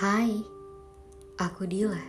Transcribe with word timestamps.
Hai, 0.00 0.32
aku 1.36 1.68
Dila. 1.68 2.00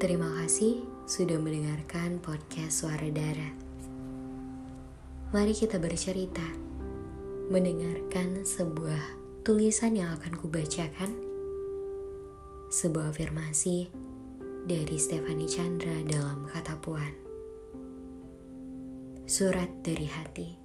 Terima 0.00 0.24
kasih 0.40 0.88
sudah 1.04 1.36
mendengarkan 1.36 2.16
podcast 2.16 2.80
Suara 2.80 3.04
Dara. 3.12 3.52
Mari 5.36 5.52
kita 5.52 5.76
bercerita, 5.76 6.48
mendengarkan 7.52 8.40
sebuah 8.40 9.04
tulisan 9.44 10.00
yang 10.00 10.16
akan 10.16 10.32
kubacakan, 10.40 11.12
sebuah 12.72 13.12
afirmasi 13.12 13.92
dari 14.64 14.96
Stefani 14.96 15.44
Chandra 15.44 15.92
dalam 16.08 16.48
kata 16.48 16.72
puan. 16.80 17.12
Surat 19.28 19.84
dari 19.84 20.08
hati, 20.08 20.56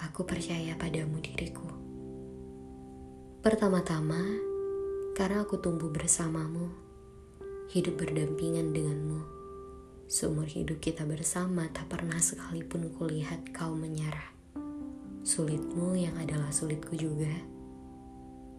aku 0.00 0.24
percaya 0.24 0.72
padamu 0.80 1.20
diriku. 1.20 1.68
Pertama-tama, 3.44 4.49
karena 5.20 5.44
aku 5.44 5.60
tumbuh 5.60 5.92
bersamamu, 5.92 6.72
hidup 7.76 8.00
berdampingan 8.00 8.72
denganmu. 8.72 9.20
Seumur 10.08 10.48
hidup 10.48 10.80
kita 10.80 11.04
bersama 11.04 11.68
tak 11.76 11.92
pernah 11.92 12.16
sekalipun 12.16 12.88
kulihat 12.96 13.52
kau 13.52 13.76
menyerah. 13.76 14.32
Sulitmu 15.20 15.92
yang 15.92 16.16
adalah 16.16 16.48
sulitku 16.48 16.96
juga. 16.96 17.28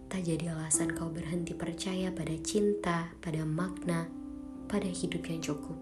Tak 0.06 0.22
jadi 0.22 0.54
alasan 0.54 0.94
kau 0.94 1.10
berhenti 1.10 1.58
percaya 1.58 2.14
pada 2.14 2.38
cinta, 2.46 3.10
pada 3.18 3.42
makna, 3.42 4.06
pada 4.70 4.86
hidup 4.86 5.26
yang 5.34 5.42
cukup. 5.42 5.82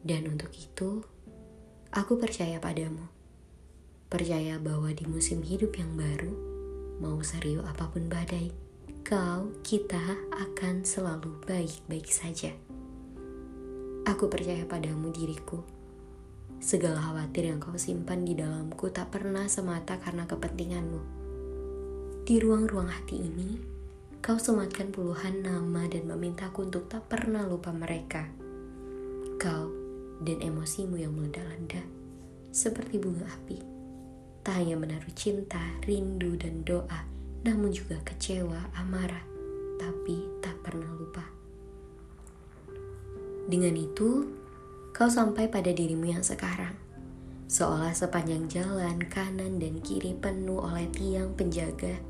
Dan 0.00 0.32
untuk 0.32 0.48
itu, 0.56 1.04
aku 1.92 2.16
percaya 2.16 2.56
padamu. 2.56 3.04
Percaya 4.08 4.56
bahwa 4.56 4.88
di 4.96 5.04
musim 5.04 5.44
hidup 5.44 5.76
yang 5.76 5.92
baru, 5.92 6.32
mau 7.04 7.20
serius 7.20 7.68
apa 7.68 7.92
pun 7.92 8.08
badai, 8.08 8.71
kau, 9.12 9.52
kita 9.60 10.00
akan 10.32 10.88
selalu 10.88 11.36
baik-baik 11.44 12.08
saja. 12.08 12.48
Aku 14.08 14.32
percaya 14.32 14.64
padamu 14.64 15.12
diriku. 15.12 15.60
Segala 16.56 16.96
khawatir 16.96 17.52
yang 17.52 17.60
kau 17.60 17.76
simpan 17.76 18.24
di 18.24 18.32
dalamku 18.32 18.88
tak 18.88 19.12
pernah 19.12 19.44
semata 19.52 20.00
karena 20.00 20.24
kepentinganmu. 20.24 21.00
Di 22.24 22.40
ruang-ruang 22.40 22.88
hati 22.88 23.20
ini, 23.20 23.60
kau 24.24 24.40
sematkan 24.40 24.88
puluhan 24.88 25.44
nama 25.44 25.84
dan 25.92 26.08
memintaku 26.08 26.72
untuk 26.72 26.88
tak 26.88 27.04
pernah 27.04 27.44
lupa 27.44 27.68
mereka. 27.68 28.32
Kau 29.36 29.68
dan 30.24 30.40
emosimu 30.40 30.96
yang 30.96 31.12
meledak-ledak 31.12 31.84
seperti 32.48 32.96
bunga 32.96 33.28
api 33.28 33.60
Tak 34.40 34.56
hanya 34.56 34.80
menaruh 34.80 35.12
cinta, 35.12 35.60
rindu, 35.84 36.34
dan 36.40 36.64
doa, 36.64 37.04
namun 37.42 37.74
juga 37.74 37.98
kecewa, 38.06 38.70
amarah, 38.78 39.26
tapi 39.78 40.22
tak 40.38 40.54
pernah 40.62 40.88
lupa. 40.94 41.26
Dengan 43.50 43.74
itu, 43.74 44.30
kau 44.94 45.10
sampai 45.10 45.50
pada 45.50 45.74
dirimu 45.74 46.06
yang 46.06 46.22
sekarang. 46.22 46.78
Seolah 47.50 47.92
sepanjang 47.92 48.48
jalan 48.48 49.02
kanan 49.10 49.60
dan 49.60 49.82
kiri 49.82 50.16
penuh 50.16 50.62
oleh 50.62 50.88
tiang 50.94 51.34
penjaga 51.36 52.00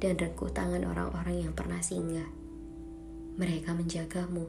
dan 0.00 0.16
rengkuh 0.16 0.50
tangan 0.50 0.82
orang-orang 0.88 1.46
yang 1.46 1.52
pernah 1.52 1.78
singgah. 1.78 2.26
Mereka 3.36 3.76
menjagamu, 3.76 4.48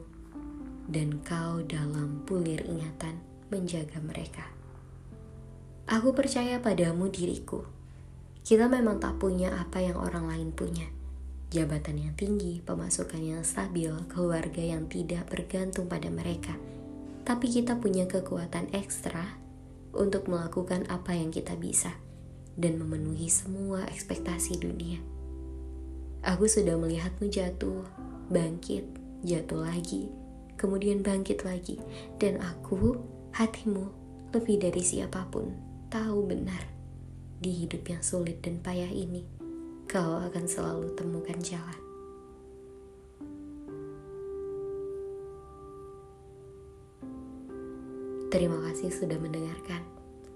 dan 0.88 1.20
kau 1.22 1.62
dalam 1.62 2.24
pulir 2.26 2.64
ingatan 2.66 3.20
menjaga 3.52 4.00
mereka. 4.00 4.48
Aku 5.86 6.16
percaya 6.16 6.56
padamu 6.58 7.12
diriku. 7.12 7.81
Kita 8.42 8.66
memang 8.66 8.98
tak 8.98 9.22
punya 9.22 9.54
apa 9.54 9.78
yang 9.78 9.94
orang 9.94 10.26
lain 10.26 10.50
punya. 10.50 10.90
Jabatan 11.54 12.00
yang 12.00 12.14
tinggi, 12.18 12.58
pemasukan 12.58 13.22
yang 13.22 13.46
stabil, 13.46 13.92
keluarga 14.10 14.58
yang 14.58 14.90
tidak 14.90 15.30
bergantung 15.30 15.86
pada 15.86 16.10
mereka. 16.10 16.58
Tapi 17.22 17.46
kita 17.46 17.78
punya 17.78 18.10
kekuatan 18.10 18.74
ekstra 18.74 19.38
untuk 19.94 20.26
melakukan 20.26 20.90
apa 20.90 21.14
yang 21.14 21.30
kita 21.30 21.54
bisa 21.54 21.94
dan 22.58 22.82
memenuhi 22.82 23.30
semua 23.30 23.86
ekspektasi 23.86 24.58
dunia. 24.58 24.98
Aku 26.26 26.50
sudah 26.50 26.74
melihatmu 26.74 27.30
jatuh, 27.30 27.86
bangkit, 28.26 28.82
jatuh 29.22 29.62
lagi, 29.62 30.10
kemudian 30.58 31.02
bangkit 31.04 31.46
lagi, 31.46 31.78
dan 32.18 32.42
aku, 32.42 32.98
hatimu, 33.38 33.86
lebih 34.32 34.58
dari 34.58 34.82
siapa 34.82 35.28
pun 35.28 35.52
tahu 35.92 36.24
benar 36.24 36.81
di 37.42 37.66
hidup 37.66 37.82
yang 37.90 37.98
sulit 38.06 38.38
dan 38.38 38.62
payah 38.62 38.86
ini, 38.86 39.26
kau 39.90 40.22
akan 40.22 40.46
selalu 40.46 40.94
temukan 40.94 41.34
jalan. 41.42 41.80
Terima 48.30 48.62
kasih 48.70 48.94
sudah 48.94 49.18
mendengarkan. 49.18 49.82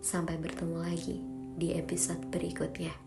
Sampai 0.02 0.34
bertemu 0.36 0.82
lagi 0.82 1.16
di 1.56 1.78
episode 1.78 2.26
berikutnya. 2.28 3.05